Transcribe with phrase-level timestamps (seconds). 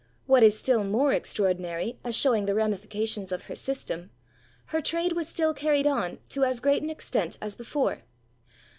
[0.25, 4.09] What is still more extraordinary, as shewing the ramifications of her system,
[4.73, 7.99] her trade was still carried on to as great an extent as before.